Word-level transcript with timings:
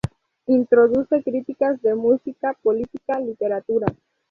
Introduce 0.47 1.21
críticas 1.21 1.79
de 1.83 1.93
Música, 1.93 2.57
Política, 2.63 3.19
Literatura. 3.19 3.85